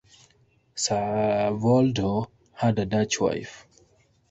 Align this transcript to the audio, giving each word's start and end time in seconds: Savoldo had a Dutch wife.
Savoldo 0.75 2.31
had 2.55 2.79
a 2.79 2.87
Dutch 2.87 3.19
wife. 3.19 3.67